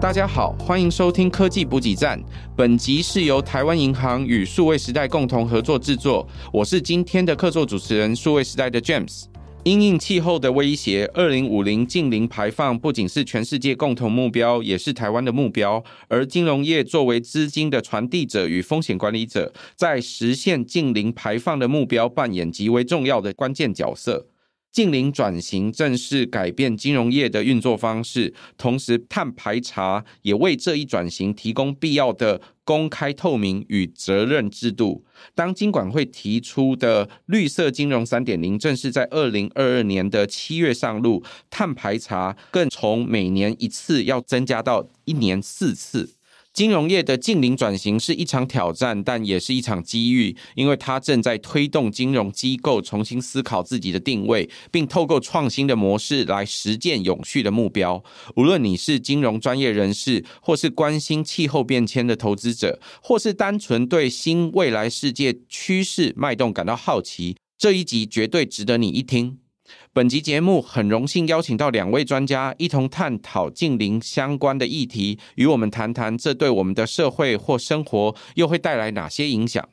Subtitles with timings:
[0.00, 2.22] 大家好，欢迎收听科技补给站。
[2.56, 6.24] 本集是由台湾银行与数位时代共同合作制作。
[6.52, 9.24] 我是今天的客座主持人，数位时代的 James。
[9.64, 15.82] 因应气候的威胁，二零五零净零排放不仅是全世界共同目标，也是台湾的目标。
[16.06, 24.28] 而金融业作为资金的传递者与风险管理者，在实现净零排放的目标扮演极为重要的关键角色。
[24.70, 35.04] 净零转型正是改变金融业的运作方式，同时碳排查也为这一转型提供必要的公开透明与责任制度。
[35.34, 46.17] 当金管会提出的绿色金融三点零正式在二零二二年的七月上路，碳排查更从每年一次要增加到一年四次。
[46.58, 58.02] 金融业的近零转型是一场挑战，但也是一场机遇，因为它正在推动金融机构重新思考自己的定位，并透过创新的模式来实践永续的目标。
[58.34, 69.38] 无论你是金融专业人士，或是关心气候变迁的投资者，或是单纯对新未来世界趋势脉动感到好奇，这一集绝对值得你一听。
[69.92, 79.66] 本集节目很荣幸邀请到两位专家，一同探讨近邻相关的议题，与我们谈谈这对我们的社会或生活又会带来哪些影响。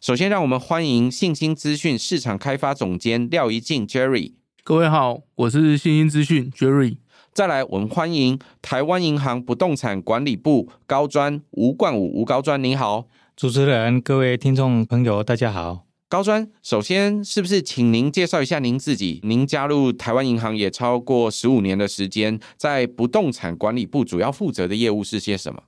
[0.00, 4.34] 首先，让我们欢迎信心资讯市场开发总监廖一静 Jerry。
[4.62, 6.96] 各位好，我是信心资讯 Jerry。
[7.32, 13.06] 再来，我们欢迎台湾银行不动产管理部高专吴冠武吴高专，您好。
[13.36, 15.83] 主持人、各位听众朋友，大家好。
[16.08, 19.20] 高专，首先是不是请您介绍一下您自己？
[19.24, 25.62] 您加入台湾银行也超过十五年的时间，在不动产管理部主要负责的业务是些什么？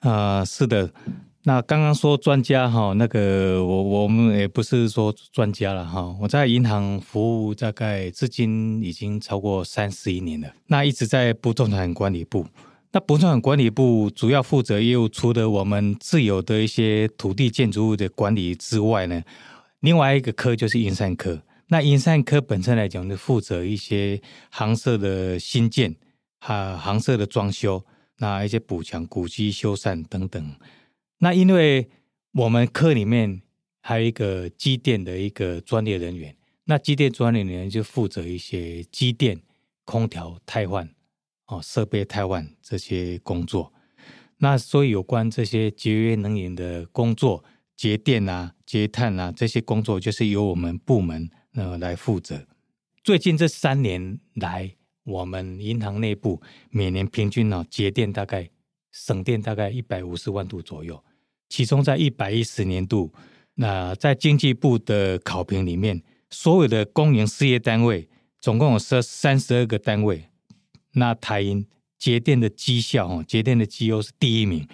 [0.00, 0.92] 啊、呃，是的。
[1.44, 6.14] 那刚刚说专家哈，那个我我们也不是说专家了哈。
[6.20, 10.48] 我在银行服务大概至今已经超过三十一年了。
[10.66, 12.44] 那一直在不动产管理部。
[12.90, 19.22] 那不动产管理部主要负责业务，除了我们自有的一些土地建筑物的管理之外呢，
[19.86, 24.20] 另外一个科就是营缮科，那营缮科本身来讲，就负责一些
[24.50, 25.94] 行舍的新建
[26.40, 27.86] 啊，行舍的装修，
[28.18, 30.56] 那一些补强、古迹修缮等等。
[31.18, 31.88] 那因为
[32.32, 33.40] 我们科里面
[33.80, 39.40] 还有一个机电的一个专业人员，那机电专业人员就负责一些机电、
[39.84, 40.90] 空调汰换
[41.46, 43.72] 哦，设备汰换这些工作。
[44.38, 47.44] 那所以有关这些节约能源的工作。
[47.76, 52.46] 节电啊、节碳啊，这些工作就是由我们部门呃来负责。
[53.04, 58.48] 最近这三年来，我们银行内部每年平均呢节电大概
[58.90, 61.04] 省电大概一百五十万度左右。
[61.50, 63.12] 其中在一百一十年度，
[63.56, 68.08] 那在经济部的考评里面，所有的公营事业单位
[68.40, 70.30] 总共有三三十二个单位，
[70.94, 71.66] 那台银
[71.98, 74.66] 节电的绩效哦，节电的绩优是第一名，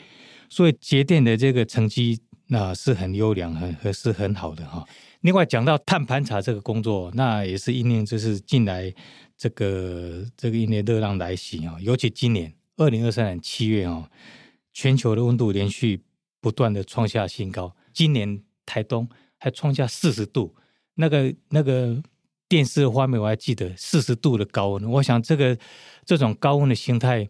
[0.49, 2.21] 所以节电的这个成绩。
[2.53, 4.87] 那是很优良，很还是很好的哈。
[5.23, 8.93] 另外讲到碳盘查这个工作，那也是因应就是近来
[9.39, 14.07] 这个这个一年热浪来袭啊，尤其今年二零二三年七月啊，
[14.75, 16.03] 全球的温度连续
[16.43, 17.75] 不断的创下新高。
[17.95, 19.09] 今年台东
[19.39, 20.55] 还创下四十度，
[20.97, 22.03] 那个那个
[22.51, 24.85] 电视画面我还记得四十度的高温。
[24.91, 25.57] 我想这个
[26.05, 27.27] 这种高温的形态，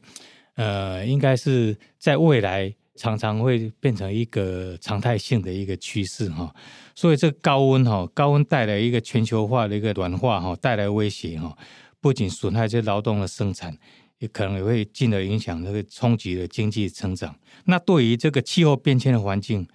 [0.56, 2.74] 呃，应该是在未来。
[2.94, 6.54] 常常会变成一个常态性的一个趋势哈，
[6.94, 11.56] 所以这高温哈，高温带来一个全球化的一个暖化哈，带来威胁哈，
[12.02, 13.74] 不仅损害这劳动的生产，
[14.18, 17.34] 也可能也会进而影响这个冲击的经济成长。
[17.64, 19.66] 那对于这个气候变迁的环境，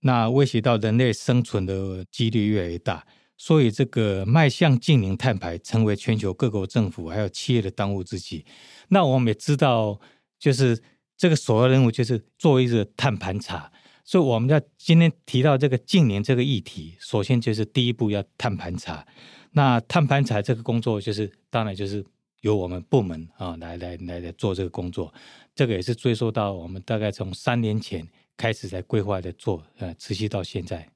[0.00, 3.04] 那威胁到人类生存的几率越来越大，
[3.36, 8.46] 所以这个迈向净零碳排成为全球各国政府还有企业的当务之急。
[8.88, 10.00] 那我们也知道，
[10.38, 10.82] 就是。
[11.22, 13.70] 这个首要任务就是做一个碳盘查，
[14.04, 19.06] 所以我们要今天提到这个近年这个议题，首先就是第一步要碳盘查。
[19.52, 22.04] 那碳盘查这个工作，就是当然就是
[22.40, 25.14] 由我们部门啊来来来来做这个工作。
[25.54, 28.04] 这个也是追溯到我们大概从三年前
[28.36, 30.88] 开始在规划的做，呃，持续到现在。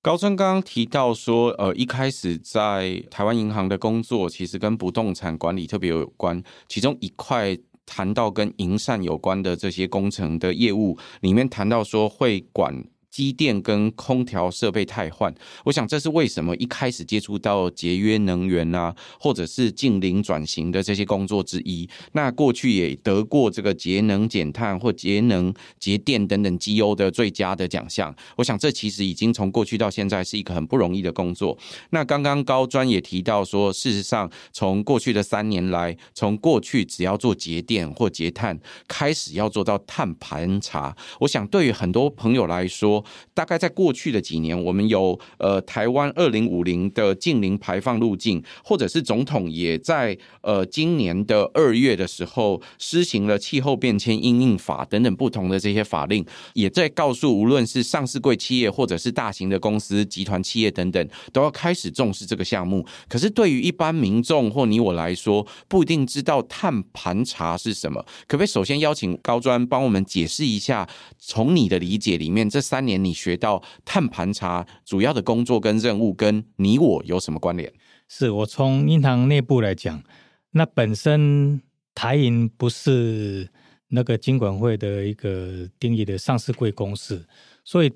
[0.00, 7.58] 高春刚刚提到说，呃，一开始在台湾银行的工作其实跟不动产管理特别有关，其中一块。
[7.86, 12.84] 谈到跟营缮有关的这些工程的业务里面，谈到说会管
[13.14, 15.32] 机电跟空调设备汰换。
[15.64, 21.88] 我想这是为什么一开始接触到节约能源啊，或者是净零转型的这些工作之一。
[22.14, 28.12] 那过去也得过这个节能减碳或节能节电等等绩优的最佳的奖项。
[28.34, 31.56] 我想这其实已经从过去到现在是一个很不容易的工作。
[31.90, 38.58] 那刚刚高专也提到说，事实上从过去的三年来，从过去只要做节电或节碳，
[38.88, 40.96] 开始要做到碳盘查。
[41.20, 56.24] 我想对于很多朋友来说，大概在过去的几年，我们有呃台湾二零五零的净零排放路径，或者是总统也在呃今年的二月的时候施行了气候变迁因应法等等不同的这些法令，
[56.54, 62.86] 也在告诉无论是上市柜企业或者是大型的公司、集团企业等等，都要开始重视这个项目。
[63.08, 68.04] 可是对于一般民众或你我来说，不一定知道碳盘查是什么。
[68.26, 77.72] 可不可以首先邀请高专帮我们解释一下，从你的理解里面，这三年你学到碳盘查主要的工作跟任务，跟你我有什么关联？
[78.08, 80.02] 是我从银行内部来讲，
[80.50, 81.60] 那本身
[81.94, 83.48] 台银不是
[83.88, 87.26] 那个金管会的一个定义的上市贵公司，
[87.64, 87.92] 所以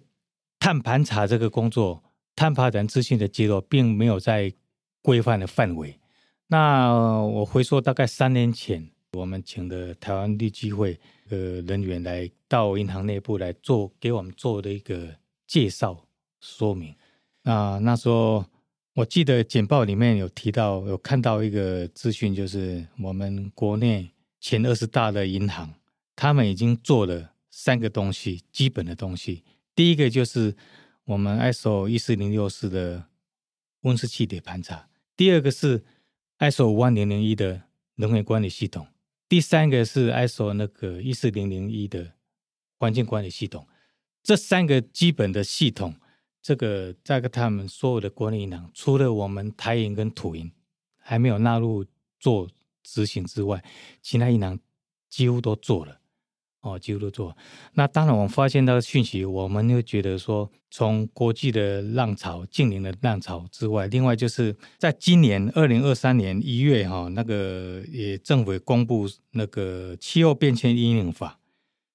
[0.58, 2.02] 碳盘查这个工作，
[2.34, 4.52] 碳盘查资讯的揭露，并没有在
[5.02, 5.98] 规范的范围。
[6.48, 10.98] 那我回说，大概三年前，我们请的台湾绿基会
[11.30, 15.16] 呃人员来到银行内部来做，给我们做的一个
[15.46, 16.06] 介绍
[16.40, 16.94] 说明。
[17.42, 18.44] 那那时候。
[18.94, 24.10] 我记得简报里面有提到，有看到一个资讯，就是我们国内
[24.40, 25.72] 前二十大的银行，
[26.16, 29.44] 他们已经做了三个东西，基本的东西。
[29.72, 30.56] 第一个就是
[31.04, 33.04] 我们 ISO 一四零六四的
[33.82, 35.84] 温室气体盘查，第二个是
[36.40, 37.62] ISO 五万零零一的
[37.94, 38.88] 能源管理系统，
[39.28, 42.14] 第三个是 ISO 那个一四零零一的
[42.78, 43.68] 环境管理系统。
[44.22, 45.94] 这三个基本的系统。
[46.40, 50.50] 这个在他们所有的国内银行，除了我们台银跟土银
[50.96, 51.84] 还没有纳入
[52.18, 52.48] 做
[52.82, 53.62] 执行之外，
[54.00, 54.58] 其他银行
[55.10, 55.97] 几乎都做了，
[56.68, 57.36] 哦，几乎都做。
[57.74, 71.38] 那当然，我们发现到讯息，我们又觉得说，从国际的浪潮、净零的浪潮之外，另外就是在今年二零二三年一月哈，那个也政府公布那个气候变迁阴影法，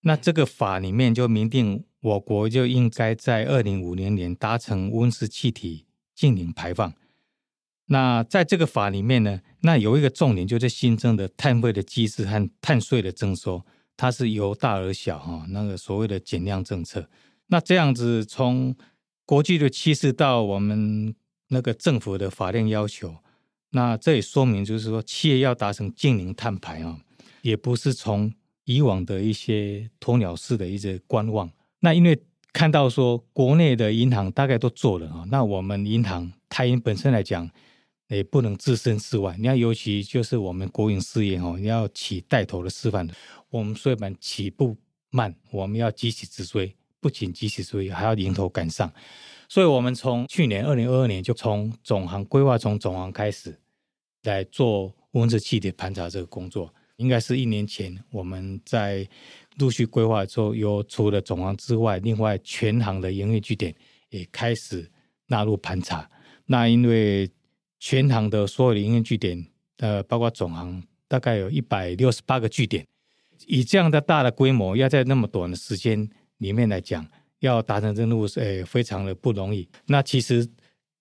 [0.01, 1.85] 那这个法里面就明定。
[2.03, 6.93] 我国就应该在二零五零年达成温室气体净零排放。
[7.85, 15.45] 那在这个法里面呢，那有一个重点就是新增的碳费的机制和碳税的征收，它是由大而小哈。
[15.49, 17.09] 那个所谓的减量政策，
[17.47, 18.75] 那这样子从
[19.25, 21.15] 国际的趋势到我们
[21.47, 23.15] 那个政府的法令要求，
[23.71, 26.99] 那这也说明就是说企业要达成净零碳排啊，
[27.41, 28.33] 也不是从
[28.65, 31.49] 以往的一些鸵鸟式的一些观望。
[31.79, 32.19] 那因为
[32.51, 37.49] 看到说国内的银行大概都做了啊，那我们银行台银本身来讲
[38.15, 39.35] 也不能置身事外。
[39.37, 43.07] 你看，尤其就是我们国营事业哦，你要起带头的示范。
[43.49, 44.77] 我们虽然起步
[45.09, 48.91] 慢，我们要急起直追，不仅急起追，还要迎头赶上。
[49.49, 53.59] 所以，我们从去年二零二二年就从总行规划，从总行开始
[54.23, 56.73] 来做温室气体盘查这个工作。
[56.97, 59.07] 应该是一年前，我们在
[59.57, 63.75] 陆续规划之后，有除了总行之外，另外全行的营运据点
[64.09, 64.89] 也开始
[65.27, 66.09] 纳入盘查。
[66.45, 67.29] 那因为
[67.85, 69.45] 全行的所有的营运据点，
[69.79, 72.87] 呃，包括总行，大概有一百六十八个据点，
[73.45, 77.05] 以这样的大的规模，要在那么短的时间里面来讲，
[77.39, 79.67] 要达成任务，呃，非常的不容易。
[79.87, 80.49] 那其实。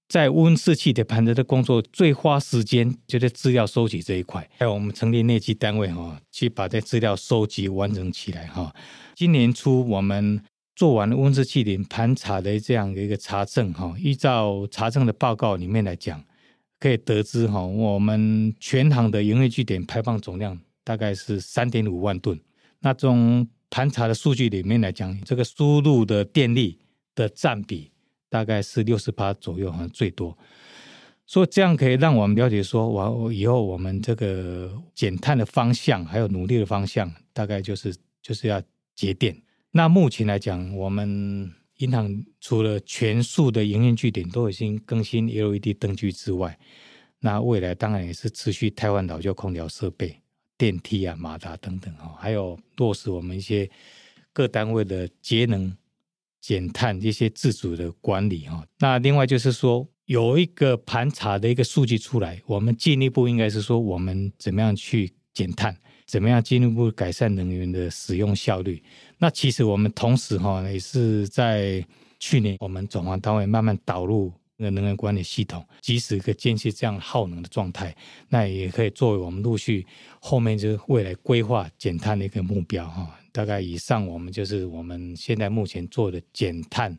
[0.09, 4.47] 在温室气体盘查的工作最花时间，就在资料收集这一块。
[4.59, 8.71] 还有我们成立内稽单位哈，去把这资料收集完整起来哈。
[9.15, 10.45] 今年初我们
[10.77, 16.23] 做完温室气体盘查的这样的一个查证哈，依照查证的报告里面来讲，
[16.83, 22.37] 可以得知哈，我们全行的营业据点排放总量大概是三点五万吨。
[22.81, 26.79] 那从盘查的数据里面来讲，这个输入的电力
[27.15, 27.91] 的占比。
[28.33, 30.35] 大概是六十八左右，好像最多，
[31.27, 38.63] 所以这样可以让我们了解说，我以后我们这个减碳的方向，还有努力的方向，大概就是就是要
[38.95, 39.37] 节电。
[39.73, 46.59] 那目前来讲，我们银行除了全数的营运据点都已经更新 LED 灯具之外，
[47.21, 50.17] 那未来当然也是持续汰换老旧空调设备、
[50.57, 53.69] 电梯啊、马达等等啊，还有落实我们一些
[54.33, 55.77] 各单位的节能。
[56.43, 65.73] 减碳一些自主的管理哈，那另外就是说有一个盘查的一个数据出来，我们进一步应该是说我们怎么样去减碳，
[66.13, 68.83] 怎么样进一步改善能源的使用效率。
[69.17, 71.83] 那其实我们同时哈也是在
[72.21, 77.97] 去年我们转换单位慢慢导入那个能源管理系统，及时可监测这样耗能的状态，
[78.29, 79.87] 那也可以作为我们陆续
[80.21, 83.19] 后面就是未来规划减碳的一个目标哈。
[83.33, 86.95] 大概以上，我们就是我们现在目前做的减碳。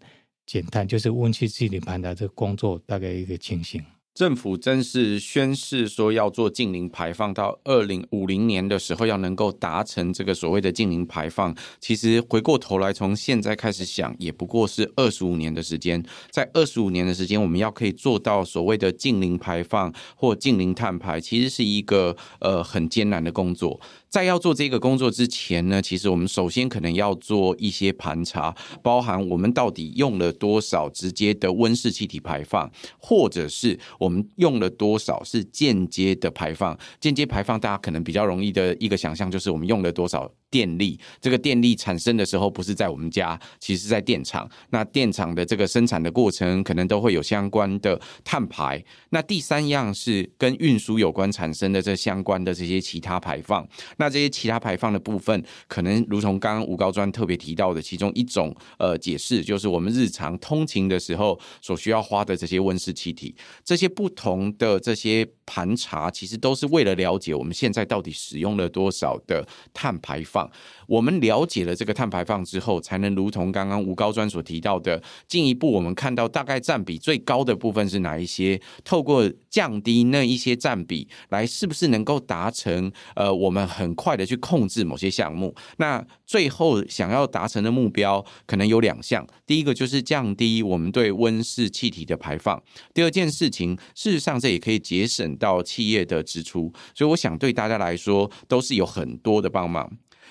[0.48, 3.80] 减碳就是温室气体盘查这个工作大概一个情形。
[4.14, 11.56] 政府真是宣誓说要做净零排放，到二零五零年的时候要能够达成这个所谓的净零排放。
[11.80, 16.04] 其实回过头来，从现在开始想，也不过是二十五年的时间。
[16.30, 23.82] 在二十五年的时间，我们要可以做到所谓的净零排放或净零碳排，其实是一个呃很艰难的工作。
[24.14, 36.78] 在要做这个工作之前呢，其实我们首先可能要做一些盘查，包含我们到底用了多少直接的温室气体排放，或者是我们用了多少是间接的排放。
[37.00, 40.32] 间接排放大家可能比较容易的一个想象就是我们用了多少。
[40.54, 44.48] 电力，这个电力产生的时候不是在我们家，其实在电厂。
[44.70, 48.84] 那电厂的这个生产的过程，可能都会有相关的碳排。
[49.10, 53.68] 那第三样是跟运输有关产生的这相关的这些其他排放。
[53.98, 63.36] 那这些其他排放的部分，可能如同刚刚吴高专特别提到的，其中一种呃解释，就是我们日常通勤的时候所需要花的这些温室气体。
[63.64, 69.44] 这些不同的这些盘查，其实都是为了了解我们现在到底使用了多少的
[69.74, 70.43] 碳排放。
[70.88, 78.60] 我们了解了这个碳排放之后，才能如同刚刚吴高专所提到的，进一步我们看到大概占比最高的部分是哪一些？
[78.84, 85.54] 透过降低那一些占比，来是不是能够达成呃，我们很快的去控制某些项目？
[85.78, 92.62] 那最后想要达成的目标可能有两项，第一个就是降低我们对温室气体的排放，
[92.94, 99.90] 第二件事情，事实上这也可以节省到企业的支出，所以我想对大家来说都是有很多的帮忙。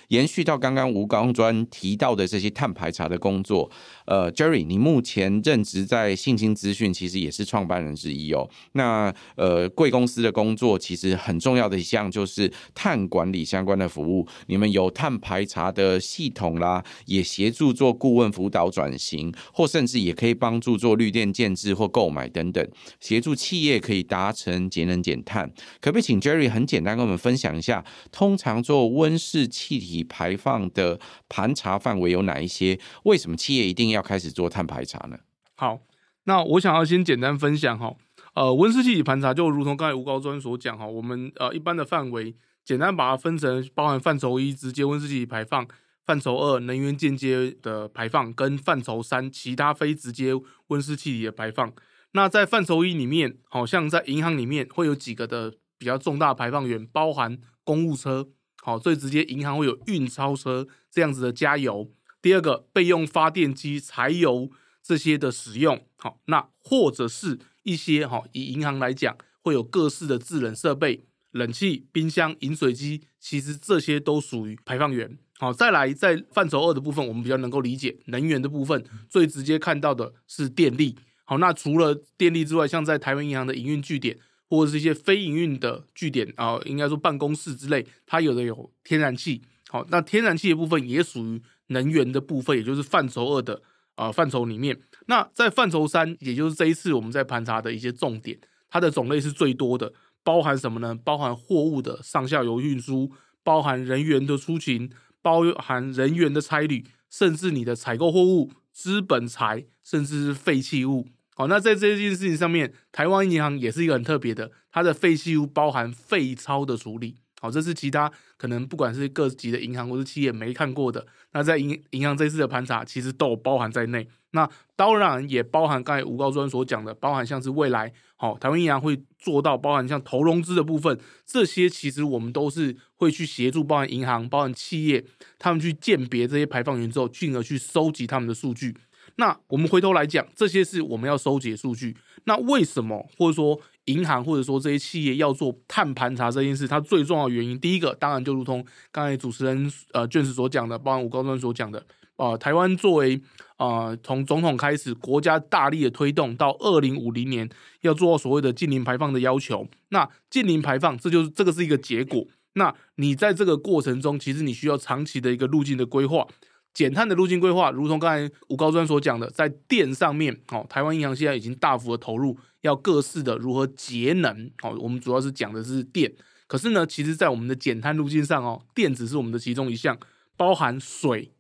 [0.08, 3.70] 延续到刚刚吴刚专提到的这些碳排查的工作，
[4.06, 8.48] 呃，Jerry，你目前任职在信心资讯，其实也是创办人之一哦。
[8.72, 14.26] 那呃，贵公司的工作其实很重要的一项就是碳管理相关的服务。
[14.46, 22.66] 你们有碳排查的系统啦，也协助做顾问辅导转型，或甚至也可以帮助做绿电建置或购买等等，
[23.00, 25.50] 协助企业可以达成节能减碳。
[25.80, 30.98] 可不可以请 Jerry 很简单跟我们分享一下，通常做温室气体排放的
[31.28, 32.78] 盘查范围有哪一些？
[33.04, 35.18] 为什么企业一定要开始做碳排查呢？
[35.54, 35.80] 好，
[36.24, 37.94] 那我想要先简单分享哈，
[38.34, 42.34] 呃，温室气体盘查就如同刚才吴高专所讲哈，我们呃一般的范围，
[42.64, 45.66] 简单把它分成包含范畴一直接温室气体排放，
[46.04, 50.32] 范畴二能源间接的排放，跟范畴三其他非直接
[50.68, 51.72] 温室气体的排放。
[52.12, 58.28] 那在范畴一里面，好像在银行里面会有几个的比较重大排放源，包含公务车。
[58.64, 61.90] 好，最直接，银行会有运钞车这样子的加油。
[62.22, 64.48] 第二个，备用发电机、柴油
[64.80, 65.84] 这些的使用。
[65.96, 75.18] 好，那或者是一些哈，以银行来讲，会有各式的制冷设备、冷气、冰箱、饮水机，其实这些都属于排放源。
[75.40, 80.96] 好，再来在范畴二的部分，我们比较能够理解能源的部分，最直接看到的是电力。
[81.24, 84.16] 好，那除了电力之外，像在台湾银行的营运据点。
[84.52, 89.40] 或者是一些非营运的据点啊，应该说办公室之类，它有的有天然气，
[89.70, 93.62] 好，那天然气的部分也属于能源的部分，也就是范畴二的
[93.94, 94.78] 啊范畴里面。
[95.06, 100.94] 那在范畴三，也就是这一次我们在盘查的一些重点，它的种类是最多的，包含什么呢？
[101.02, 103.10] 包含货物的上下游运输，
[103.42, 104.90] 包含人员的出勤，
[105.22, 111.08] 包含人员的差旅，甚至你的采购货物、资本财，甚至是废弃物。
[111.34, 117.16] 好，那在这件事情上面，台湾银行也是一个很特别的，它的废弃物包含废钞的处理。
[117.40, 121.04] 好，这是其他可能不管是各级的银行或是企业没看过的。
[121.32, 124.06] 那在银银行这次的盘查，其实都有包含在内。
[124.30, 130.96] 那当然也包含刚才吴高专所讲的，包含像是未来，好，台湾银行会做到包含像投融资的部分，
[131.26, 135.04] 这些其实我们都是会去协助，包含银行、包含企业，
[135.38, 138.76] 他们去鉴别这些排放源之后，进而去收集他们的数据。
[139.16, 141.96] 那我们回头来讲，这些是我们要收集的数据。
[142.24, 146.68] 那为什么或者说银行或者说这些企业要做碳盘查这件事？
[146.68, 151.84] 它最重要的原因，第一个当然就如同刚才主持人呃卷子所讲的，包含吴高专所讲的，
[152.16, 153.20] 呃，台湾作为
[153.58, 157.48] 呃从总统开始，国家大力的推动到二零五零年
[157.80, 159.66] 要做到所谓的净零排放的要求。
[159.88, 162.24] 那净零排放，这就是这个是一个结果。
[162.54, 166.26] 那你在这个过程中，其实你需要长期的一个路径的规划。
[166.74, 176.12] 减碳的路径规划，如同刚才吴高专所讲的，在电上面，哦，台湾银行现在已经大幅的投入，要各式的如何节能，哦，我们主要是讲的是电。
[176.46, 179.98] 可是呢，其实，在我们的减碳路径上，哦，电只是我们的其中一项，
[180.36, 181.32] 包含水、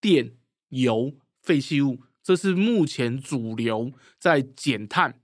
[0.00, 0.32] 电、
[0.70, 1.12] 油、
[1.42, 5.20] 废弃物，这是目前主流在减碳、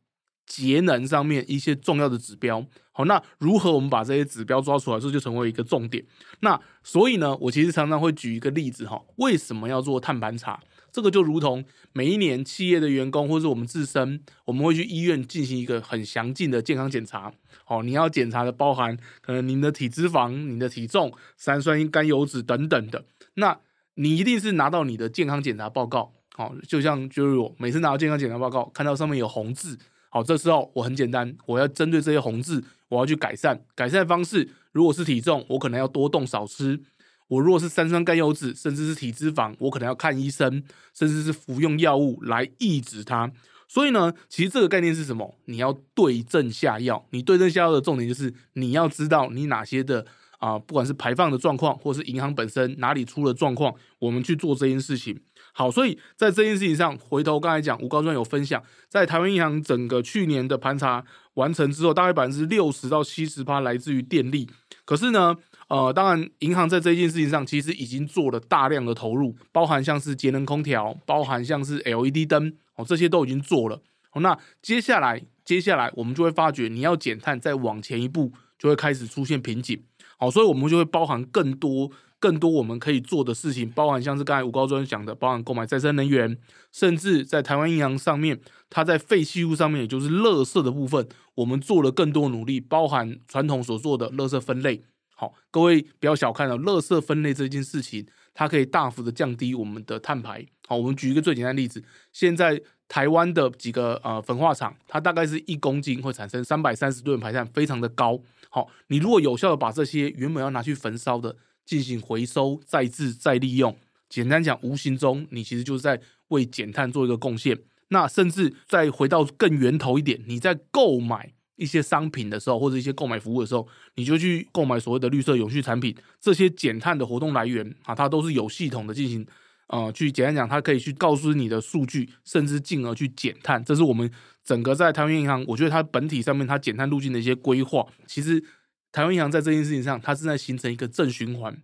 [0.50, 2.66] 节能上面一些重要的指标。
[2.90, 6.04] 好，那如何我们把这些指标抓出来，这就成为一个重点。
[6.40, 10.60] 那所以呢，我其实常常会举一个例子哈，为什么要做碳盘查？
[10.90, 17.32] 这个就如同每一年企业的员工，或者我们自身，我们会去医院进行一个很详尽的健康检查。
[17.64, 23.04] 好，你要检查的包含可能您的体脂肪、你的体重、三酸甘油脂等等的。
[23.34, 23.56] 那
[23.94, 26.12] 你一定是拿到你的健康检查报告。
[26.34, 29.78] 好，就像就是我每次拿到健康检查报告，看到上面有红字，
[30.10, 33.64] 好，这时候我很简单，我要针对这些红字，我要去改善。
[33.74, 36.80] 改善方式，如果是体重，我可能要多动少吃。
[37.28, 40.62] 我如果是三酸甘油酯，甚至是体脂肪，我可能要看医生，
[40.92, 43.30] 甚至是服用药物来抑制它。
[43.68, 45.36] 所以呢，其实这个概念是什么？
[45.44, 47.06] 你要对症下药。
[47.10, 50.04] 你对症下药的重点就是你要知道你哪些的
[50.38, 55.20] 啊、不管是排放的状况，或是银行本身哪里出了状况，我们去做这件事情。
[55.52, 61.04] 好，所以在这件事情上，回头刚才讲，吴高专有分享，在台湾银行整个去年的盘查
[61.34, 64.48] 完成之后，大概百分之六十到七十趴来自于电力。
[64.84, 65.36] 可是呢，
[65.68, 73.82] 呃，当然，银行在这件事情上其实已经做了大量的投入，包含像是节能空调，包含像是 LED 灯，哦，这些都已经做了。
[74.12, 79.80] 哦，那接下来，接下来我们就会发觉，你要减碳再往前一步，就会开始出现瓶颈。
[80.18, 81.90] 好，所以我们就会包含更多、
[82.20, 86.36] 更多我们可以做的事情，包含像是刚才吴高专讲的，包含购买再生能源，
[86.70, 94.84] 甚至在台湾银行上面，它在废弃物上面，也就是垃圾的部分，我们做了更多努力，包含传统所做的垃圾分类。
[95.16, 100.46] 好，各位不要小看了，垃圾分类这件事情，它可以大幅的降低我们的碳排。
[100.68, 108.18] 好，我们举一个最简单的例子，现在台湾的几个呃焚化厂，它大概是一公斤会产生三百三十吨排碳，非常的高。
[108.48, 111.36] 好，你如果有效的把这些原本要拿去焚烧的
[111.70, 113.76] 进行回收、再制、再利用，
[114.08, 117.56] 简单讲，无形中你其实就是在为减碳做一个贡献。
[117.90, 121.32] 那甚至再回到更源头一点，你在购买。
[121.56, 129.26] 一些商品的时候，或者一些购买服务的时候，你就去购买所谓的绿色永续产品，这些减碳的活动来源啊，它都是有系统的进行，
[129.66, 133.62] 呃，去简单讲，它可以去告诉你的数据，甚至进而去减碳。
[133.62, 134.10] 这是我们
[134.42, 137.86] 整个在台湾银行，我觉得它本体上面它减碳路径的一些规划。
[138.06, 138.42] 其实
[138.92, 141.62] 台湾银行在这件事情上，它正在形成一个正循环：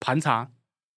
[0.00, 0.50] 盘查、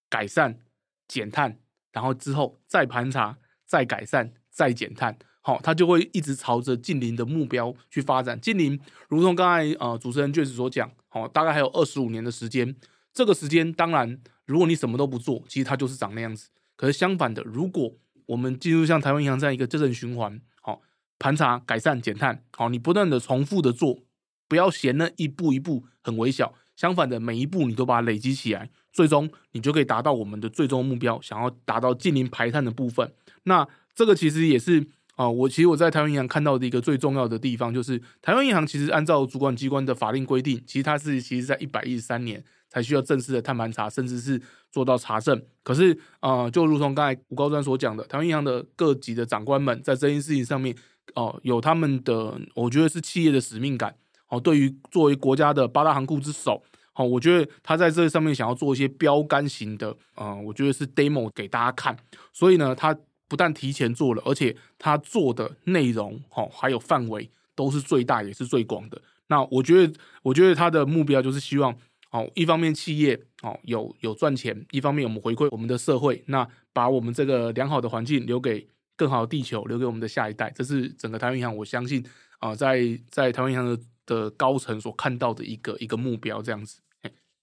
[0.10, 0.60] 改善、
[1.07, 1.60] 减碳，
[1.91, 5.17] 然后之后再盘查、再改善、再减碳。
[5.43, 8.39] 好，它就会一直朝着净零的目标去发展。
[8.39, 8.79] 净零，
[9.10, 12.75] 如同刚才呃主持人确实所讲，好，大概还有二十五年的时间。
[13.13, 16.49] 这个时间，当然，如果你什么都不做，其实它就是长那样子。
[16.75, 20.81] 可是相反的，如果我们进入像台湾银行这样一个正循环，好，
[21.17, 24.03] 盘查、改善、减碳，好，你不断的重复的做，
[24.51, 26.53] 不要嫌那一步一步很微小。
[26.75, 33.09] 相反的，每一步你都把它累积起来，最终你就可以达到我们的最终目标，想要达到净零排碳的部分。
[33.43, 34.85] 那这个其实也是。
[35.15, 45.39] 啊，我其实我在台湾银行看到的一个最重要的地方，就是台湾银行其实按照主管机关的法令规定，其实它是其实在一百一十三年才需要正式的碳盘查，甚至是做到查证。
[45.61, 50.75] 可是啊，就如同刚才吴高专所讲的，台湾银行的各级的长官们在这件事情上面，
[51.13, 53.93] 哦，有他们的，我觉得是企业的使命感。
[54.32, 56.63] 哦，对于作为国家的八大行库之首，
[56.96, 61.96] 哦，我觉得他在这上面想要做一些标杆型的，啊，我觉得是 demo 给大家看。
[62.34, 62.98] 所以呢，他。
[63.32, 69.02] 不但提前做了，而且他做的内容，哦，还有范围都是最大也是最广的。
[69.28, 71.74] 那我觉得，我觉得他的目标就是希望，
[72.10, 78.67] 哦，一方面企业，哦，有有赚钱，一方面我们回馈我们的社会，那把我们这个良好的环境留给
[78.98, 80.52] 更好的地球，留给我们的下一代。
[80.54, 82.06] 这是整个台湾银行，我相信
[82.39, 86.81] 啊，在在台湾银行的的高层所看到的一个一个目标，这样子。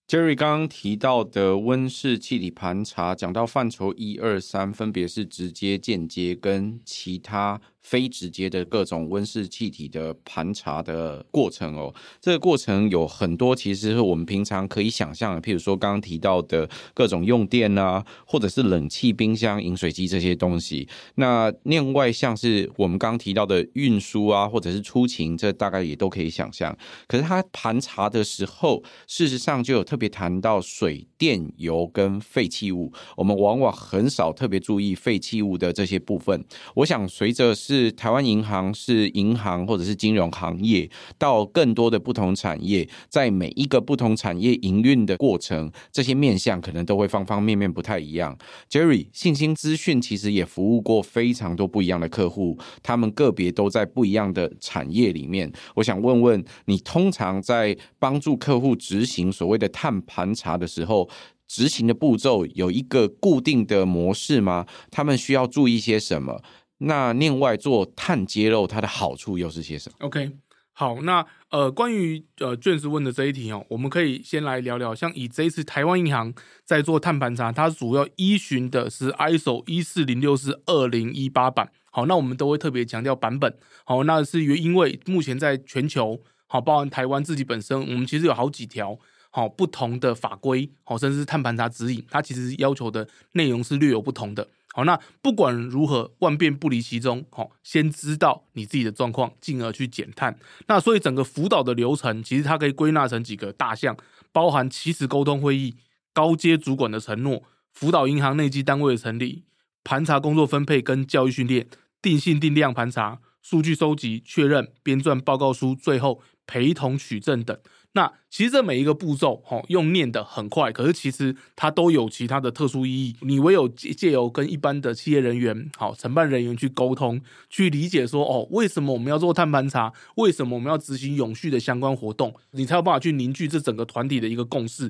[0.07, 7.61] Jerry 刚刚提到的温室气体盘查，讲到范畴一二三，分别是直接、间接跟其他。
[7.81, 20.89] 非直接的各种温室气体的盘查的过程哦，这个过程有很多，其实是我们平常可以想象的，譬如说刚刚提到的各种用电啊，或者是冷气、冰箱、饮水机这些东西。
[21.15, 26.77] 那另外像是我们刚刚提到的运输啊，或者是出勤，这大概也都可以想象。
[27.07, 36.45] 可是它盘查的时候，事实上就有特别谈到水电油跟废弃物，我们往往很少特别注意废弃物的这些部分。
[36.75, 37.93] 我想随着是。
[37.99, 48.39] 台湾银行是银行或者是金融行业，到更多的不同产业，在每一个不同产业营运的过程，这些面向可能都会方方面面不太一样。
[48.71, 55.53] Jerry，信兴资讯其实也服务过非常多不一样的客户，他们个别都在不一样的产业里面。
[55.75, 61.09] 我想问问你，通常在帮助客户执行所谓的碳盘查的时候，
[61.47, 64.67] 执行的步骤有一个固定的模式吗？
[64.91, 66.41] 他们需要注意些什么？
[66.79, 70.31] 那另外做碳揭露，它的好处又是些什么？OK，
[70.73, 76.33] 好，那呃，关于呃卷子问的这一题哦，我们可以先来聊聊，像以这一次台湾银行
[76.65, 81.73] 在做碳盘查，它主要依循的是 ISO 一四零六四二零一八版。
[81.91, 83.53] 好，那我们都会特别强调版本。
[83.85, 88.97] 好，那是因为目前在全球，好，包含台湾自己本身，我们其实有好几条
[89.31, 94.47] 好不同的法规，好，甚至是碳盘查指引，它其实要求的内容是略有不同的。
[94.79, 97.27] 好，那不管如何，万变不离其宗。
[97.31, 100.39] 好，先知道你自己的状况，进而去减碳。
[100.69, 103.97] 那所以整个辅导的流程，其实它可以归纳成几个大项，
[104.31, 105.75] 包含起始沟通会议、
[106.13, 109.43] 高阶主管的承诺、辅导银行内稽单位的成立、
[109.83, 111.67] 盘查工作分配跟教育训练、
[112.01, 117.59] 定性定量盘查、数据收集确认、编撰报告书，最后陪同取证等。
[117.99, 123.17] 那其实这每一个步骤，哈，用念的很快，可是其实它都有其他的特殊意义。
[123.23, 129.93] 你唯有借借由跟一般的企业人员、好承办人员去沟通，去理解说，哦，为什么我们要做碳盘查？
[130.15, 132.33] 为什么我们要执行永续的相关活动？
[132.53, 134.89] 你才有办法去凝聚这整个团体的一个共识，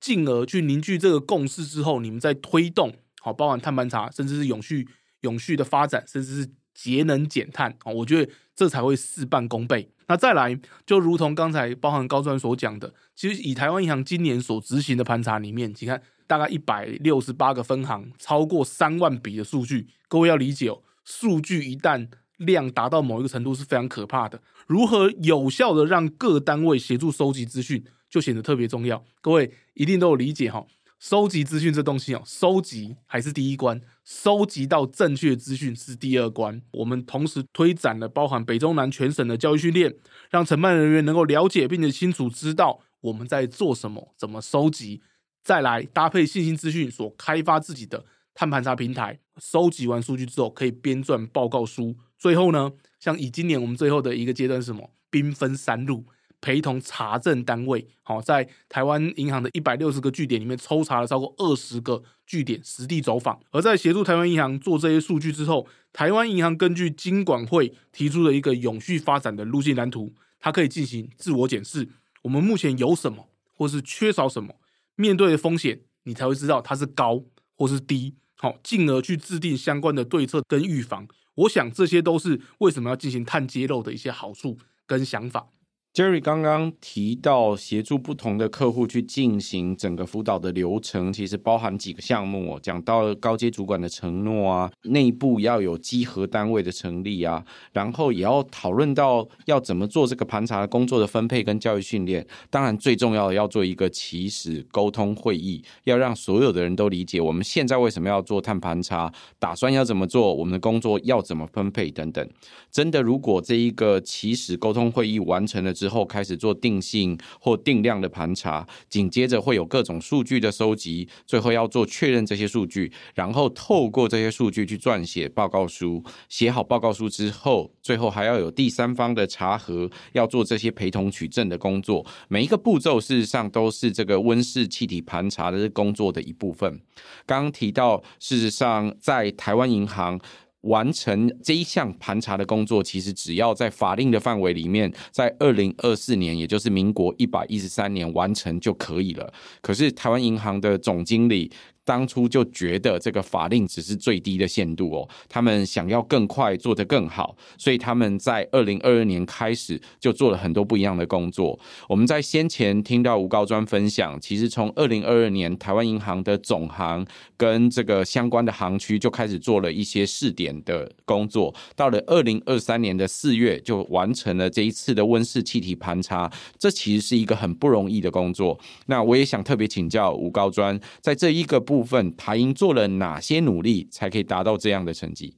[0.00, 2.90] 进而去凝聚这个共识之后，你们再推动，
[3.20, 4.88] 好，包含碳盘查，甚至是永续、
[5.20, 9.88] 永续的发展，甚至是节能减碳，啊，我觉得这才会事半功倍。
[10.08, 19.88] 那再来，就如同刚才包含高专所讲的，其实以台湾银行今年所执行的盘查里面，你看大概一百六十八个分行，超过三万笔的数据。
[20.06, 24.40] 各位要理解哦，数据一旦量达到某一个程度是非常可怕的。
[24.68, 29.02] 如何有效的让各单位协助收集资讯，就显得特别重要。
[29.20, 30.64] 各位一定都有理解哈。
[30.98, 36.60] 收集资讯这东西哦，收集还是第一关，收集到正确的资讯是第二关。
[36.72, 39.94] 我们同时推展了包含北中南全省的教育训练，
[40.30, 45.02] 让承办人员能够了解并且清楚知道我们在做什么，怎么收集，
[45.44, 48.04] 再来搭配信息资讯所开发自己的
[48.34, 49.18] 碳盘查平台。
[49.38, 51.94] 收集完数据之后，可以编撰报告书。
[52.18, 54.90] 最后呢，像以今年我们最后的一个阶段是什么？
[55.10, 56.06] 兵分三路。
[56.40, 63.40] 陪同查证单位，好，在台湾银行的一百六十个据点里面抽查了超过二十个据点，实地走访。
[63.50, 71.88] 而在协助台湾银行做这些数据之后，台湾银行根据金管会提出的一个永续发展的路径蓝图，它可以进行自我检视。
[72.22, 74.54] 我们目前有什么，或是缺少什么？
[74.94, 77.22] 面对的风险，你才会知道它是高
[77.54, 81.08] 或是低，好，进而去制定相关的对策跟预防。
[81.34, 85.48] 我想这些都是为什么要进行碳揭露的一些好处跟想法。
[85.96, 92.60] Jerry 刚刚提到协助不同的客户去进行整个辅导的流程，其实包含几个项目哦。
[92.62, 102.26] 讲到高阶主管的承诺啊，内部要有稽核单位的成立啊，然后也要讨论到要怎么做这个盘查的工作的分配跟教育训练。
[102.50, 112.28] 当然，最重要的要做一个起始沟通会议，要让所有的人都理解我们现在为什么要做碳盘查，打算要怎么做，我们的工作要怎么分配等等。
[112.70, 126.02] 真的，如果这一个起始沟通会议完成了之，之后开始做定性或定量的盘查，紧接着会有各种数据的收集，最后要做确认这些数据，然后透过这些数据去撰写报告书。
[126.28, 132.04] 写好报告书之后，最后还要有第三方的查核，要做这些陪同取证的工作。
[132.26, 136.80] 每一个步骤事实上都是这个温室气体盘查的工作的一部分。
[137.24, 140.20] 刚刚提到，事实上在台湾银行。
[140.66, 149.32] 完成这一项盘查的工作，其实只要在法令的范围里面，在二零二四年，也就是民国一百一十三年完成就可以了。
[149.60, 151.50] 可是台湾银行的总经理。
[151.86, 161.56] 当初就觉得这个法令只是最低的限度哦，他们想要更快做得更好，所以他们在二零二二年开始就做了很多不一样的工作。
[161.88, 178.58] 我们在先前听到吴高专分享，其实从二零二二年台湾银行的总行跟这个相关的行区就开始做了一些试点的工作，到了二零二三年的四月就完成了这一次的温室气体盘查，这其实是一个很不容易的工作。
[178.86, 185.36] 那我也想特别请教吴高专，在这一个部部分台银做了哪些努力，才可以达到这样的成绩？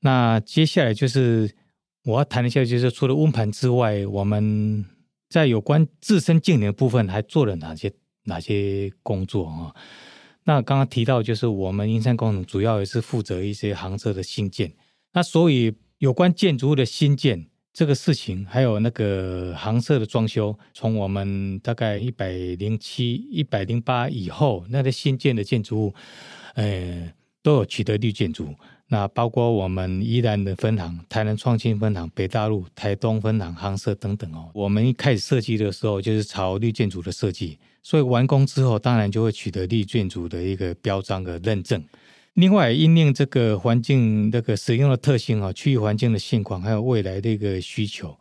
[0.00, 1.48] 那接下来就是
[2.02, 4.84] 我要谈一下，就是除了温盘之外，我们
[5.28, 7.92] 在有关自身净零部分还做了哪些
[8.24, 9.72] 哪些工作啊？
[10.42, 14.72] 那刚刚提到，就是我们银山工程主要也是负责一些航车的新建，
[15.12, 17.49] 那所以有关建筑物的新建。
[17.72, 25.94] 这个事情还有那个行社的装修，从我们大概一百零七、一百零八以后，那个新建的建筑物，
[26.54, 28.54] 呃，都有取得绿建筑。
[28.88, 34.50] 那包括我们宜兰的分行、台南创新分行、北大陆、台东分行、行社等等哦。
[34.52, 41.80] 我们一开始设计的时候，就是朝绿建筑的设计，所以完工之后，当然就会取得绿建筑的一个标章的认证。
[42.34, 48.16] 另外，因应这个环境这个使用的特性啊，区域环境的现况，还有未来的一个需求，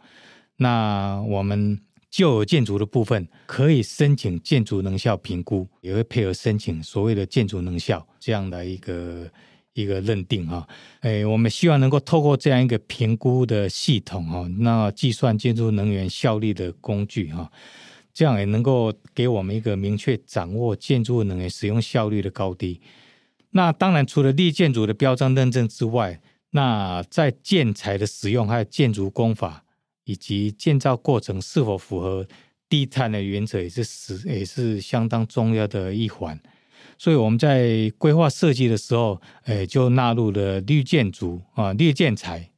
[0.57, 9.29] 那我们旧建筑的部分可以申请建筑能效评估，也会配合申请所谓的建筑能效这样的一个。
[9.73, 10.67] 一个认定哈，
[10.99, 17.49] 哎，我们希望能够透过这样一个评估的系统哈，那计算建筑能源效率的工具哈，
[18.11, 22.81] 这样也能够给我们一个明确掌握建筑能源使用效率的高低。
[23.51, 29.63] 那当然，除了绿建筑的标章认证之外，那在建材的使用，还有建筑工法
[30.03, 32.27] 以及建造过程是否符合
[32.67, 36.39] 低碳的原则，也是是也是相当重要的一环。
[36.97, 42.51] 所以我们在规划设计的时候，诶，就纳入了绿建筑啊、绿建材，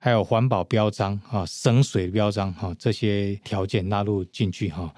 [0.00, 4.92] 还有环保标章啊、省水标章哈这些条件纳入进去哈。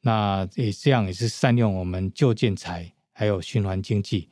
[0.00, 4.28] 那也这样也是善用我们旧建材，还有循环经济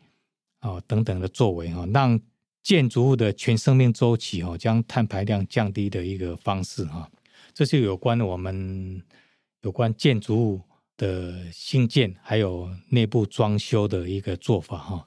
[0.61, 2.21] 啊等等的作为哈，让
[2.63, 7.11] 建筑物的全生命周期哈将碳排量降低的一个方式哈。
[7.55, 9.03] 这就有关我们
[9.63, 10.61] 有关建筑物。
[10.99, 15.07] 的新建还有内部装修的一个做法哈，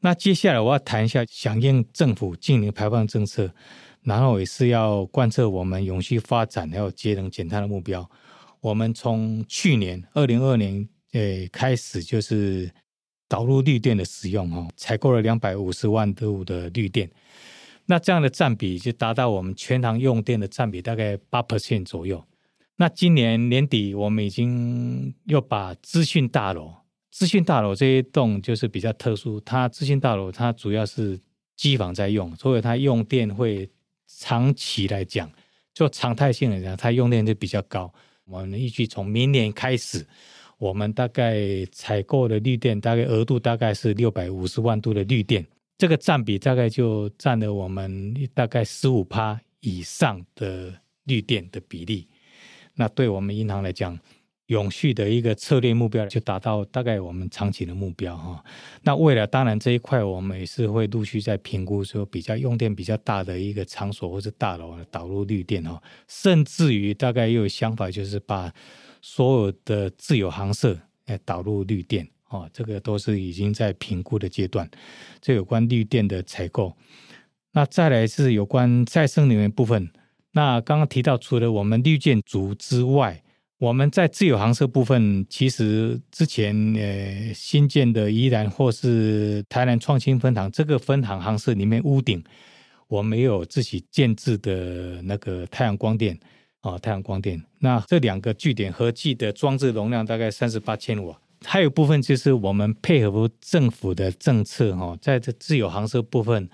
[0.00, 3.52] 那接下来我要谈一下响应政府净零排放政策，
[4.00, 8.10] 然后也是要贯彻我们永续发展还有节能减碳的目标。
[8.60, 12.72] 我们从去年二零二二年诶开始就是
[13.28, 17.10] 导入绿电的使用哦，采购了两百五十万度的绿电，
[17.86, 22.24] 那这样的占比就达到我们全行用电的占比大概八 percent 左右。
[22.76, 26.72] 那今年年底，我们已经又把资讯大楼、
[27.10, 31.20] 资讯大楼这一栋就是比较特殊，它资讯大楼它主要是
[31.56, 33.68] 机房在用，所以它用电会
[34.06, 35.30] 长期来讲，
[35.74, 37.92] 就常态性来讲，它用电就比较高。
[38.24, 40.06] 我们预计从明年开始，
[40.58, 45.46] 我们大概采购的绿电大概额度大概是六百五十万度的绿电，
[45.78, 52.08] 这个占比大概就占了我们大概十五趴以上的绿电的比例。
[52.74, 53.98] 那对我们银行来讲，
[54.46, 58.42] 永续的一个策略目标就达到大概我们长期的目标哈。
[58.82, 68.52] 那未来当然这一块我们也是会陆续在评估，说比较用电比较大的一个场所或者大楼导入绿电哈，甚至于大概又有想法，就是把
[69.00, 74.68] 所有的自有行社来导入绿电哦，这个都是已经在评估的阶段。
[75.20, 76.76] 这有关绿电的采购，
[77.52, 79.90] 那再来是有关再生能源部分。
[80.32, 83.22] 那刚刚提到，除了我们绿建筑之外，
[83.58, 92.22] 我们在自有行社部分，其实之前呃新建的宜兰或是台南创新分行这个分行行社里面屋顶，
[92.86, 96.16] 我们也有自己建置的那个太阳光电
[96.60, 97.42] 啊，太阳光电。
[97.60, 101.18] 那这两个据点合计的装置容量大概三十八千瓦。
[101.44, 106.48] 还有部分就是我们配合政府的政策哈，在这自有行社部分，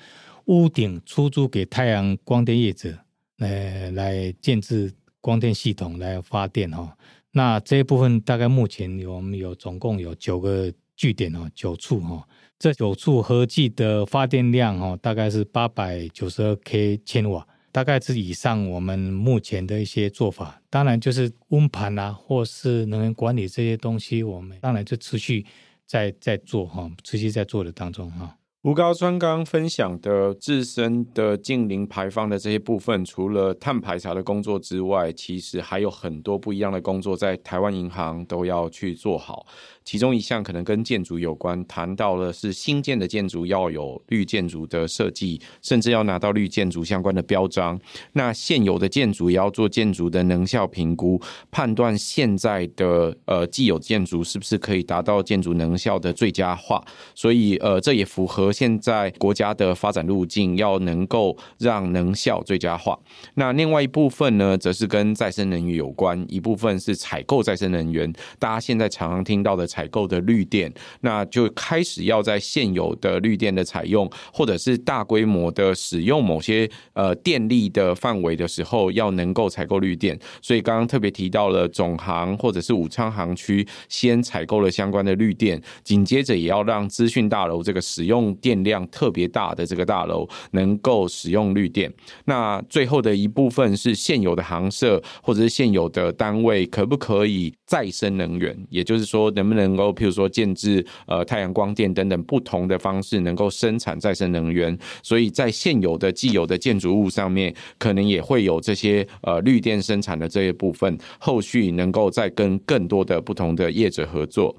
[0.45, 2.95] 屋顶出租给太阳光电业者。
[3.39, 6.97] 呃，来建置光电系统来发电哈。
[7.33, 12.23] 那这一部分大概目前我们有总共有九个据点哦，九处哈。
[12.59, 20.63] 这九处合计的发电量哈，大概是八百九十二 k 千瓦，大概是以上我们目前的一些做法。
[20.71, 25.45] 当然就是温盘啊，或是能源管理这些东西，我们当然就持续
[25.85, 28.39] 在在做哈，持续在做的当中哈。
[28.63, 39.45] 吴高专刚分享的自身的近零排放的这些部分，除了碳排查的工作之外，其实还有很多不一样的工作在台湾银行都要去做好。
[39.85, 47.79] 其中一项可能跟建筑有关，谈到了是新建的建筑要有绿建筑的设计，甚至要拿到绿建筑相关的标章。
[48.15, 51.21] 那现有的建筑也要做建筑的能效评估，
[51.51, 56.83] 判断现在的呃既有建筑是不是可以达到建筑能效的最佳化。
[57.15, 62.99] 所以呃这也符合现在国家的发展路径，要能够让能效最佳化。
[63.35, 68.11] 那另外一部分呢，则是跟再生能源有关，一部分是采购再生能源。
[68.39, 69.69] 大家现在常常听到的。
[69.75, 80.17] 采购的绿电，那就开始要在现有的绿电的采用，或者是大规模的使用某些呃电力的范围的时候，要能够采购绿电。
[80.41, 91.93] 所以刚刚特别提到了总行或者是武昌行区先采购了相关的绿电，紧接着也要让资讯大楼这个使用电量特别大的这个大楼能够使用绿电。
[92.27, 98.57] 那最后的一部分是现有的航社或者是现有的单位可不可以再生能源？
[98.71, 104.77] 也就是说，能不能能够譬如说建置呃太阳光电等等不同的方式，能够生产再生能源？
[105.03, 114.55] 所以在现有的既有的建筑物上面，可能也会有这些呃绿电生产的这一部分，后续能够再跟更多的不同的业者合作。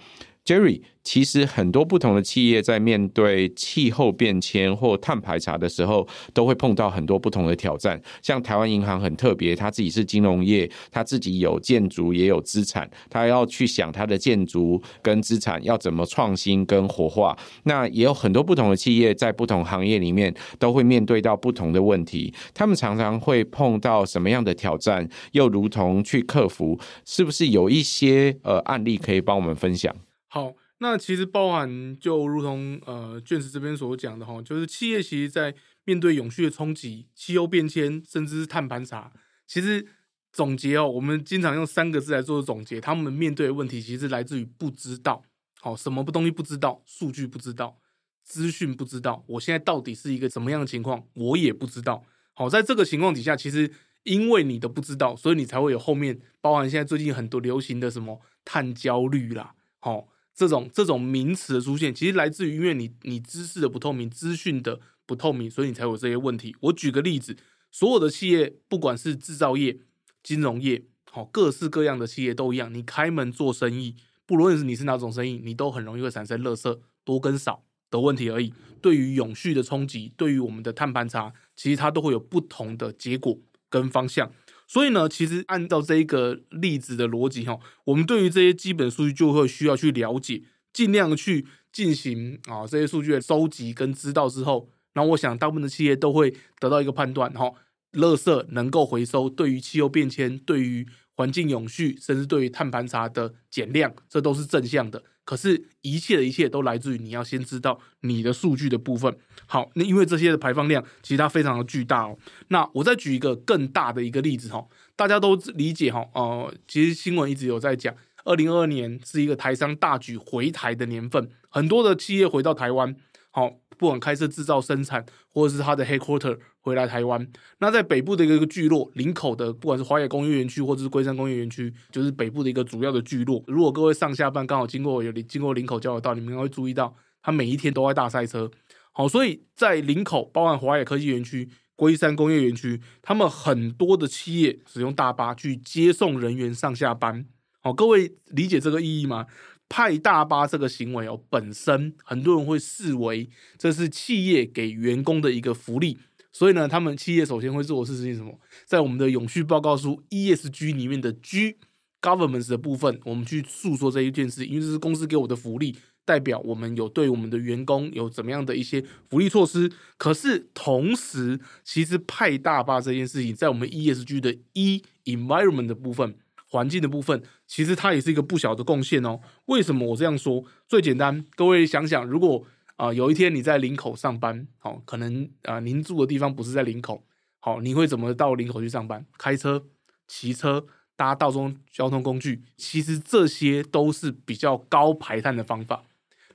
[0.46, 8.00] Jerry，其实很多不同的企业在面对气候变迁或碳排查的时候，都会碰到很多不同的挑战。
[8.22, 17.36] 像台湾银行很特别，它自己是金融业，它自己有建筑也有资产，它要去想它的建筑跟资产要怎么创新跟活化。
[17.64, 29.92] 那也有很多不同的企业在不同行业里面都会面对到不同的问题，他们常常会碰到什么样的挑战，又如同去克服，是不是有一些呃案例可以帮我们分享？
[30.36, 39.14] 好，那其实包含就如同呃卷子这边所讲的哈，就是企业其实在面对永续的冲击、气候变迁，甚至是碳盘查，
[39.48, 39.88] 其实
[40.34, 45.24] 总结哦，我们经常用三个字来做总结，他们面对的问题其实来自于不知道，
[45.62, 47.80] 好，什么东西不知道，数据不知道，
[48.22, 52.04] 资讯不知道，我现在到底是一个什么样的情况，我也不知道。
[52.34, 53.72] 好，在这个情况底下，其实
[54.04, 60.10] 因为你的不知道，所以你才会有后面包含现在最近很多流行的什么碳焦虑啦，好。
[60.36, 66.54] 这种这种名词的出现，其实来自于因为你你知识的不透明，资讯的不透明，所以你才有这些问题。
[66.60, 67.38] 我举个例子，
[67.72, 69.80] 所有的企业，不管是制造业、
[70.22, 72.74] 金融业，好，各式各样的企业都一样。
[72.74, 73.96] 你开门做生意，
[74.26, 78.54] 不论是你是哪种生意，你都很容易会产生垃圾多跟少的问题而已。
[78.82, 84.30] 对于永续的冲击，对于我们的碳盘查，其实它都会有不同的结果跟方向。
[84.68, 97.52] 所以呢，其实按照这一个例子的逻辑哈，我们对于这些基本数据就会需要去了解，尽量去进行啊这些数据的收集跟知道之后，那我想大部分的企业都会得到一个判断哈，
[97.94, 105.04] 垃圾能够回收，对于气候变迁，对于环境永续，甚至对于碳盘查的减量，这都是正向的。
[105.26, 109.14] 可是，一切的一切都来自于你要先知道你的数据的部分。
[109.48, 112.16] 好，那因为这些的排放量其实它非常的巨大哦。
[112.50, 114.64] 那我再举一个更大的一个例子哈，
[114.96, 116.08] 大家都理解哈。
[116.14, 122.96] 呃，其实新闻一直有在讲，二零二二年是一个台商大举回台的年份，很多的企业回到台湾。
[123.32, 127.28] 好，不管开设制造生产，或者是它的 headquarter 回来台湾，
[127.60, 133.44] 那在北部的一个聚落林口的，不管是华野工业园区或者是龟山工业园区，就是北部的一个主要的聚落。
[133.48, 138.50] 如果各位上下班刚好经过有经过林口交流道，你们会注意到，它每一天都在大塞车。
[138.92, 147.26] 好，所以在林口，包含华野科技园区、龟山工业园区，他们很多的企业使用大巴去接送人员上下班。
[147.60, 149.26] 好，各位理解这个意义吗？
[149.68, 155.98] 派大巴这个行为哦，本身很多人会视为这是企业给员工的一个福利，
[156.32, 158.40] 所以呢，他们企业首先会做的事情是什么？
[158.66, 161.58] 在我们的永续报告书 ESG 里面的 G
[162.02, 165.76] Governance 的部分，我们去诉说这一件事，因为这是公司给我的福利，
[166.06, 169.72] 代表我们有对我们的员工有怎么样的一些福利措施。
[169.98, 176.16] 可是同时，其实派大巴这件事情，在我们 ESG 的 E Environment 的部分。
[176.56, 179.20] 环境的部分，其实它也是一个不小的贡献哦。
[179.48, 180.42] 为什么我这样说？
[180.70, 182.46] 最简单，各位想想，如果
[182.78, 187.04] 啊、有一天你在林口上班，好、哦，可能啊、您住的地方不是在林口，
[187.40, 189.06] 好、哦，你会怎么到林口去上班？
[189.18, 189.66] 开车、
[190.08, 190.66] 骑车、
[190.96, 195.84] 搭大众交通工具，其实这些都是比较高排碳的方法。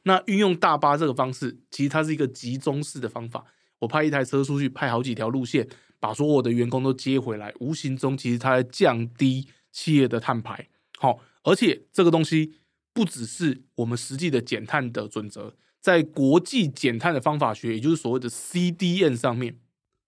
[0.04, 3.44] 那运用大巴这个方式，其实它是一个集中式的方法。
[3.80, 9.46] 我派一台车出去，派好几条路线，把所有的员工都接回来，无形中其实它在降低。
[9.72, 12.54] 企业的碳排，好，而且这个东西
[12.92, 19.58] 不只是我们实际的减碳的准则，在国际减碳的方法学，也就是所谓的 CDN 上面，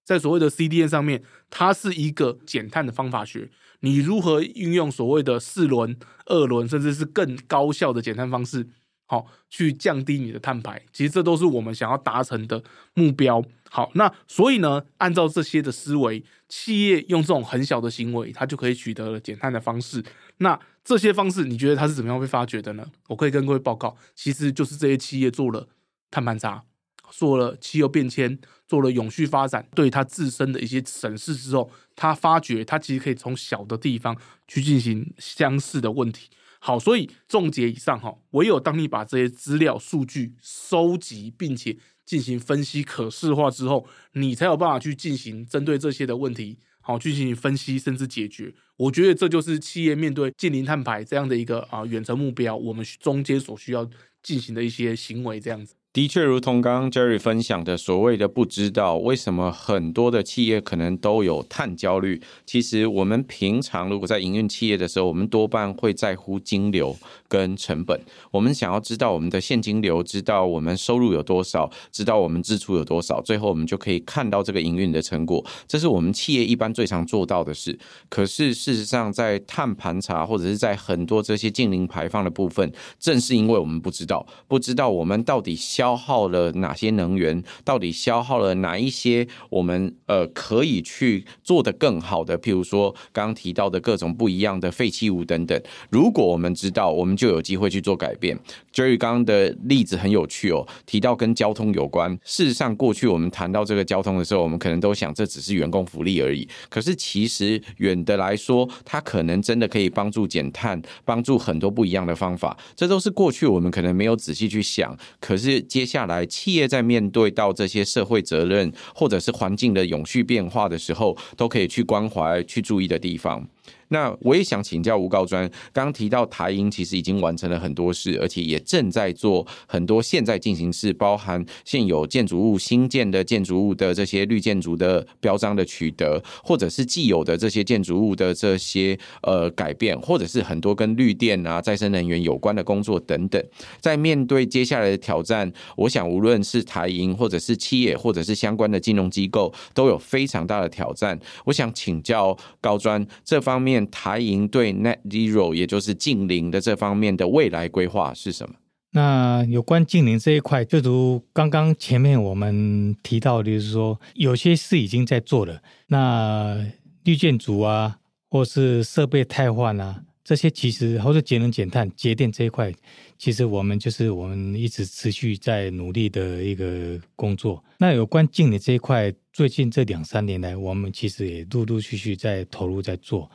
[0.05, 3.51] 在所谓的 CDN 上面，它是一个减碳的方法学。
[3.81, 8.69] 你如何运用所谓的四轮、二轮，甚至是更高效的减碳方式，
[9.13, 10.81] 好，去降低你的碳排？
[10.91, 13.45] 其实这都是我们想要达成的目标。
[13.69, 20.03] 好，那所以呢，按照这些的思维，企业用这种很小的行为，它就可以取得了减碳的方式。
[20.39, 22.87] 那这些方式，你觉得它是怎么样被发掘的呢？
[23.09, 25.69] 我可以跟各位报告，其实就是这些企业做了
[26.11, 26.63] 碳盘查，
[27.11, 34.17] 做了汽油变迁，做了永续发展，对它自身的一些审视之后，他发觉他其实可以从小的地方
[34.49, 36.31] 去进行相似的问题。
[36.65, 48.55] 好，所以总结以上哈，唯有当你把这些资料数据收集，并且进行分析可视化之后，你才有办法去进行针对这些的问题，好去进行分析甚至解决。
[48.77, 53.91] 我觉得这就是企业面对近零碳排这样的一个啊远程目标，我们中间所需要
[54.23, 55.75] 进行的一些行为，这样子。
[55.95, 62.19] 的确，如同刚刚 Jerry 分享的，所谓的不知道为什么很多的企业可能都有碳焦虑。
[62.47, 66.97] 其实我们平常如果在营运企业的时候，我们多半会在乎金流
[67.29, 68.01] 跟成本。
[68.31, 75.45] 我们想要知道我们的现金流，知道我们收入有多少，知道我们支出有多少，最后我们就可以看到这个营运的成果。
[75.69, 77.79] 这是我们企业一般最常做到的事。
[78.09, 87.43] 可是事实上，在碳盘查或者是在很多这些净零排放的部分，正是因为我们不知道，不知道我们到底消消耗了哪些能源？
[87.65, 89.27] 到底消耗了哪一些？
[89.51, 95.61] 我们呃可以去做得更好的，譬如说刚刚提到的各种不一样的废弃物等等。
[95.91, 98.39] 如果我们知道，我们就有机会去做改变。
[98.73, 102.17] Joey 刚刚的例子很有趣哦，提到跟交通有关。
[102.23, 106.49] 事实上，过去我们谈到这个交通的时候，我们可能都想这只是员工福利而已。
[106.69, 112.57] 可是其实远的来说，它可能真的可以帮助减碳，帮助很多不一样的方法。
[112.77, 114.97] 这都是过去我们可能没有仔细去想。
[115.19, 123.49] 可是接下来，企业在面对到这些社会责任，或者是环境的永续变化的时候，都可以去关怀、去注意的地方。
[123.93, 143.45] 那我也想请教吴高专，刚刚提到台银其实已经完成了很多事，而且也正在做很多现在进行式，包含现有建筑物新建的建筑物的这些绿建筑的标章的取得，或者是既有的这些建筑物的这些呃改变，或者是很多跟绿电啊、再生能源有关的工作等等。
[143.79, 151.21] 在面对接下来的挑战，我想无论是台银，或者是企业，或者是相关的金融机构，都有非常大的挑战。
[151.45, 153.82] 我想请教高专这方面。
[153.91, 158.57] 台银对 Net Zero，也就是净零的这方面的未来规划是什么？
[158.95, 165.63] 那有关净零这一块，就如刚刚前面我们提到，就是说有些事已经在做了。
[165.87, 166.63] 那
[167.05, 172.71] 绿建筑啊，或是设备汰换啊，这些其实或者节能减碳、节电这一块，
[173.17, 177.65] 其实我们就是我们一直持续在努力的一个工作。
[177.79, 183.31] 那有关净零这一块，最近这两三年来，我们其实也陆陆续续在投入在做。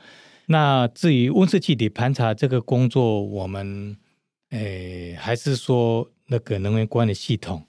[0.50, 3.98] 那至于温室气体盘查这个工作，我们
[4.52, 7.66] 诶还是说那个能源管理系统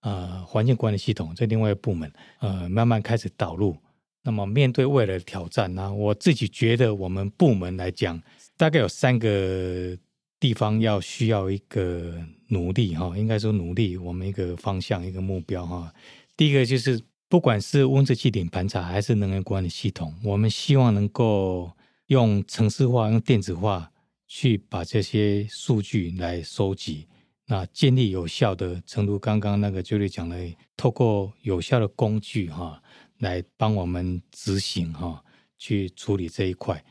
[0.00, 3.76] 啊、呃，环境管理系统这另外一部门呃慢慢开始导入。
[4.24, 8.20] 那么面对未来的挑战呢，我自己觉得我们部门来讲，
[8.56, 9.96] 大概有三个
[10.40, 12.12] 地方要需要一个
[12.48, 15.94] 努力哈，应该说努力我们一个方向一个目标哈。
[16.36, 21.70] 第一个就是不管是温室气体盘查还是能源管理系统，我们希望能够。
[22.06, 23.90] 用程式化、用电子化
[24.26, 27.06] 去把这些数据来收集，
[27.46, 30.36] 那建立有效的，成都刚刚那个 Jerry 讲的，
[30.76, 32.80] 透过有效的工具哈，
[33.18, 35.24] 来帮我们执行哈，
[35.58, 36.84] 去处理这一块，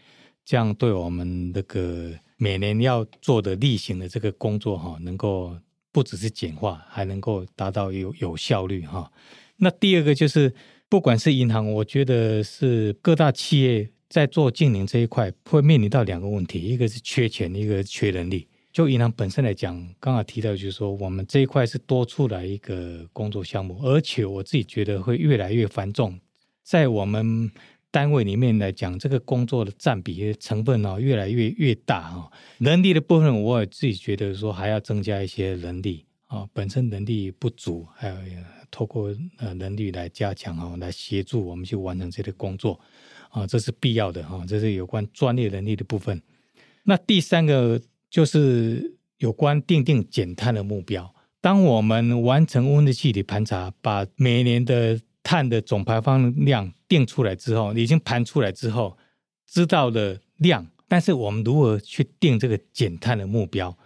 [0.43, 5.57] 这样对我们那个每年要做的例行的这个工作哈，能够
[5.91, 9.11] 不只是简化，还能够达到有有效率哈。
[9.57, 10.53] 那第二个就是，
[10.89, 13.91] 不管是银行，我觉得是各大企业。
[14.09, 18.47] 在做净零这一块，会面临到两个问题，一个是缺钱，一个是缺人力。
[18.71, 26.19] 就银行本身来讲，刚刚提到就是说，我们这一块是多出来一个工作项目，而且我自己觉得会越来越繁重。
[26.61, 27.49] 在我们
[27.89, 32.29] 单位里面来讲，这个工作的占比成分啊，越来越越大啊。
[32.57, 38.15] 人力的部分，我也自己觉得说还要增加一些人力啊，本身人力不足，还要
[38.69, 42.77] 透过呃人力来加强啊，来协助我们去完成这个工作。
[43.35, 46.21] 啊，这是必要的哈，这是有关专业能力的部分。
[46.83, 51.13] 那第三个就是有关定定减碳的目标。
[51.41, 58.97] 当我们完成温室气体盘查，把每年的碳的总排放量定出来之后，已经盘出来之后，
[59.45, 63.77] 知道了量，但是我们如何去定这个减碳的目标？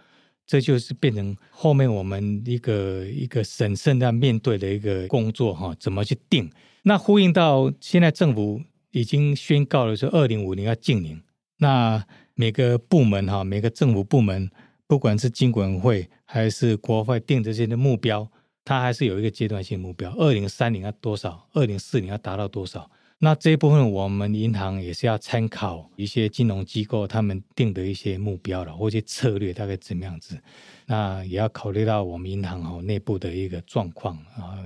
[0.46, 6.48] 这就是变成后面我们一个一个审慎的面对的一个工作哈，怎么去定？
[6.84, 8.62] 那呼应到现在政府。
[8.90, 11.20] 已经宣告了说，二零五零要净零。
[11.58, 14.50] 那每个部门哈，每个政府部门，
[14.86, 18.30] 不管是金管会还是国会定这些的目标，
[18.64, 20.14] 它还是有一个阶段性目标。
[20.16, 21.46] 二零三零要多少？
[21.52, 22.90] 二零四零要达到多少？
[23.22, 30.40] 那这一部分，我们银行也是要参考一些金融机构他们定的一些目标了，或者策略大概怎么样子。
[30.90, 34.58] 那也要考虑到我们银行哈内部的一个状况啊，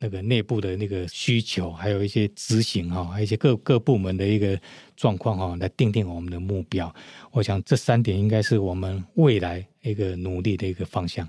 [0.00, 4.58] 那个内部的那个需求，还有一些执行哈，还有一些各各部门的一个
[4.96, 6.90] 状况哈，来定定我们的目标。
[7.32, 11.28] 我想这三点应该是我们未来一个努力的一个方向。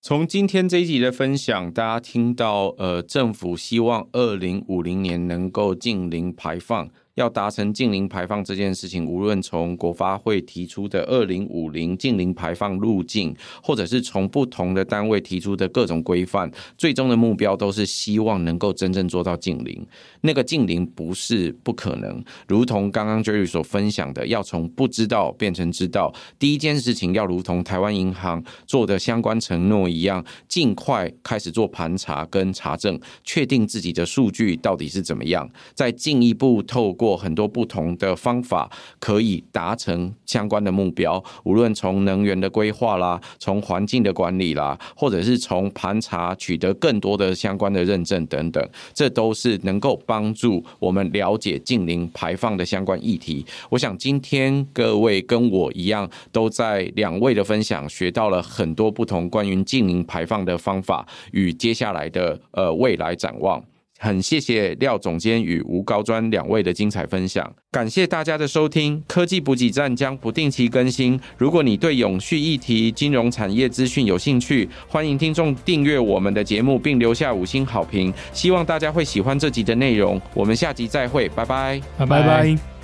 [0.00, 6.88] 从今天这一集的分享，大家听到，呃，政府希望二零五零年能够净零排放。
[7.16, 19.84] 要达成净零排放这件事情，无论从国发会提出的二零五零净零排放路径，或者是从不同的单位提出的各种规范，最终的目标都是希望能够真正做到净零。
[20.20, 41.22] 那个净零不是不可能，如同刚刚 Jerry 所分享的，要从不知道变成知道，第一件事情要如同台湾银行做的相关承诺一样，尽快开始做盘查跟查证，确定自己的数据到底是怎么样，再进一步透过过很多不同的方法，可以达成相关的目标。
[41.44, 53.46] 无论从能源的规划啦，从环境的管理啦，或者是从盘查取得更多的相关的认证等等，这都是能够帮助我们了解净零排放的相关议题。
[53.70, 63.62] 我想今天各位跟我一样，都在两位的分享学到了很多不同关于净零排放的方法与接下来的呃未来展望。
[63.98, 69.02] 很谢谢廖总监与吴高专两位的精彩分享，感谢大家的收听。
[69.08, 78.12] 科技补给站将不定期更新，如果你对永续议题、金融产业资讯有兴趣，欢迎听众订阅我们的节目并留下五星好评。
[78.32, 82.75] 希望大家会喜欢这集的内容，我们下集再会，拜拜，拜拜。